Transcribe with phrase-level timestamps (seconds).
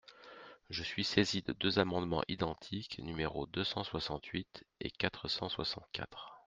[0.71, 6.39] Je suis saisi de deux amendements identiques, numéros deux cent soixante-huit et quatre cent soixante-quatre.